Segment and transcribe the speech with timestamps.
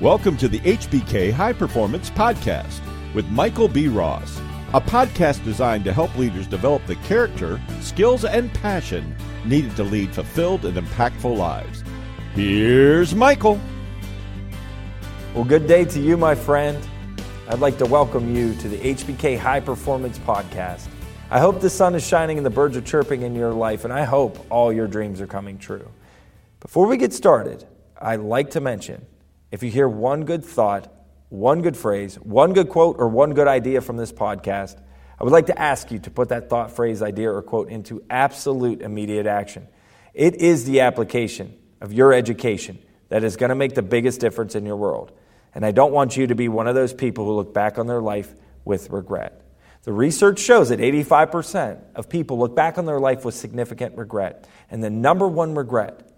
[0.00, 2.80] Welcome to the HBK High Performance Podcast
[3.12, 3.86] with Michael B.
[3.86, 4.40] Ross,
[4.72, 10.14] a podcast designed to help leaders develop the character, skills, and passion needed to lead
[10.14, 11.84] fulfilled and impactful lives.
[12.32, 13.60] Here's Michael.
[15.34, 16.82] Well, good day to you, my friend.
[17.50, 20.88] I'd like to welcome you to the HBK High Performance Podcast.
[21.30, 23.92] I hope the sun is shining and the birds are chirping in your life, and
[23.92, 25.90] I hope all your dreams are coming true.
[26.60, 27.66] Before we get started,
[28.00, 29.04] I'd like to mention
[29.50, 30.92] if you hear one good thought,
[31.28, 34.80] one good phrase, one good quote, or one good idea from this podcast,
[35.18, 38.02] I would like to ask you to put that thought, phrase, idea, or quote into
[38.08, 39.68] absolute immediate action.
[40.14, 42.78] It is the application of your education
[43.10, 45.12] that is going to make the biggest difference in your world.
[45.54, 47.86] And I don't want you to be one of those people who look back on
[47.86, 48.32] their life
[48.64, 49.42] with regret.
[49.82, 54.46] The research shows that 85% of people look back on their life with significant regret.
[54.70, 56.08] And the number one regret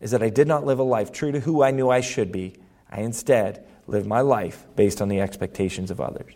[0.00, 2.32] is that I did not live a life true to who I knew I should
[2.32, 2.56] be
[2.92, 6.34] I instead live my life based on the expectations of others.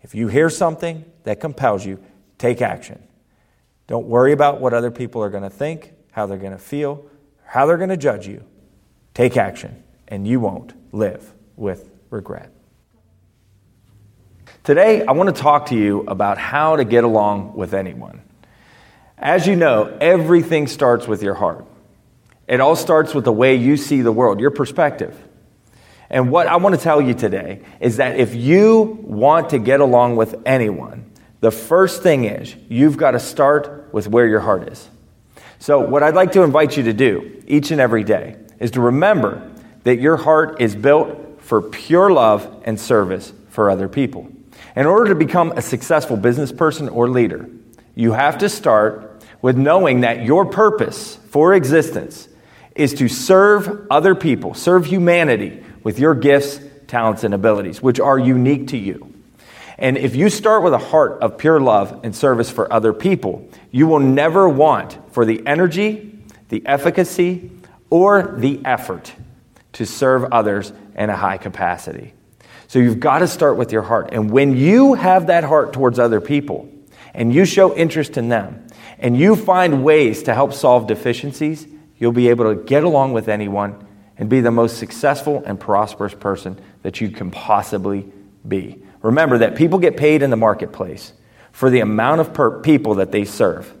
[0.00, 2.02] If you hear something that compels you,
[2.38, 3.02] take action.
[3.88, 7.04] Don't worry about what other people are going to think, how they're going to feel,
[7.44, 8.44] how they're going to judge you.
[9.12, 12.50] Take action, and you won't live with regret.
[14.64, 18.22] Today, I want to talk to you about how to get along with anyone.
[19.18, 21.66] As you know, everything starts with your heart.
[22.46, 25.16] It all starts with the way you see the world, your perspective.
[26.12, 29.80] And what I want to tell you today is that if you want to get
[29.80, 31.10] along with anyone,
[31.40, 34.88] the first thing is you've got to start with where your heart is.
[35.58, 38.80] So, what I'd like to invite you to do each and every day is to
[38.80, 39.50] remember
[39.84, 44.30] that your heart is built for pure love and service for other people.
[44.76, 47.48] In order to become a successful business person or leader,
[47.94, 52.28] you have to start with knowing that your purpose for existence
[52.74, 58.18] is to serve other people, serve humanity with your gifts, talents, and abilities, which are
[58.18, 59.12] unique to you.
[59.78, 63.48] And if you start with a heart of pure love and service for other people,
[63.70, 66.18] you will never want for the energy,
[66.50, 67.50] the efficacy,
[67.90, 69.12] or the effort
[69.72, 72.14] to serve others in a high capacity.
[72.68, 74.10] So you've got to start with your heart.
[74.12, 76.70] And when you have that heart towards other people
[77.12, 78.66] and you show interest in them
[78.98, 81.66] and you find ways to help solve deficiencies,
[82.02, 83.86] you'll be able to get along with anyone
[84.18, 88.04] and be the most successful and prosperous person that you can possibly
[88.46, 88.82] be.
[89.02, 91.12] Remember that people get paid in the marketplace
[91.52, 93.72] for the amount of per- people that they serve,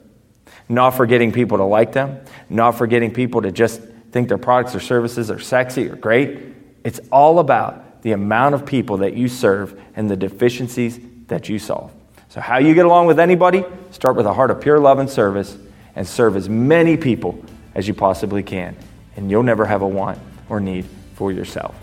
[0.68, 3.80] not for getting people to like them, not for getting people to just
[4.12, 6.54] think their products or services are sexy or great.
[6.84, 11.58] It's all about the amount of people that you serve and the deficiencies that you
[11.58, 11.92] solve.
[12.28, 13.64] So, how you get along with anybody?
[13.90, 15.58] Start with a heart of pure love and service
[15.96, 17.44] and serve as many people
[17.74, 18.76] as you possibly can
[19.16, 20.18] and you'll never have a want
[20.48, 21.74] or need for yourself.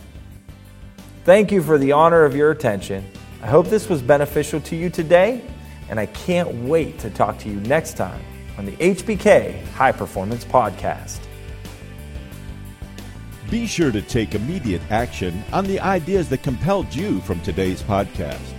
[1.25, 3.05] Thank you for the honor of your attention.
[3.41, 5.41] I hope this was beneficial to you today,
[5.89, 8.21] and I can't wait to talk to you next time
[8.57, 11.19] on the HBK High Performance Podcast.
[13.49, 18.58] Be sure to take immediate action on the ideas that compelled you from today's podcast.